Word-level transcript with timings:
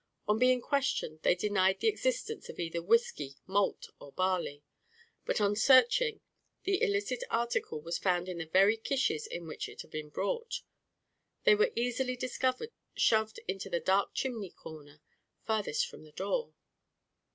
On 0.27 0.39
being 0.39 0.61
questioned 0.61 1.19
they 1.21 1.35
denied 1.35 1.79
the 1.79 1.87
existence 1.87 2.49
of 2.49 2.57
either 2.57 2.81
whiskey, 2.81 3.35
malt, 3.45 3.85
or 3.99 4.11
barley; 4.11 4.63
but 5.27 5.39
on 5.39 5.55
searching, 5.55 6.21
the 6.63 6.81
illicit 6.81 7.23
article 7.29 7.79
was 7.83 7.99
found 7.99 8.27
in 8.27 8.39
the 8.39 8.47
very 8.47 8.77
kishes 8.77 9.27
in 9.27 9.45
which 9.45 9.69
it 9.69 9.81
had 9.83 9.91
been 9.91 10.09
brought; 10.09 10.63
they 11.43 11.53
were 11.53 11.69
easily 11.75 12.15
discovered 12.15 12.71
shoved 12.95 13.41
into 13.47 13.69
the 13.69 13.79
dark 13.79 14.15
chimney 14.15 14.49
corner 14.49 15.01
farthest 15.45 15.85
from 15.85 16.01
the 16.03 16.11
door. 16.13 16.55